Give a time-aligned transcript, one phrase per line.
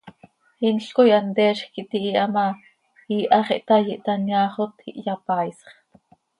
[0.69, 2.45] Inl coi hanteezj quih tihiiha ma,
[3.17, 5.63] iihax ihtaai, ihtaneaaxot, ihyapaaisx.